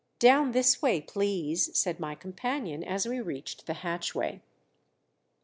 [0.17, 4.41] "Down this way, please," said my companion as we reached the hatchway.